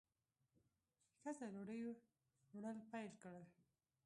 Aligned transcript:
ښځه 1.21 1.45
ډوډۍ 1.53 1.79
وړل 2.55 2.77
پیل 2.89 3.11
کړل. 3.21 3.45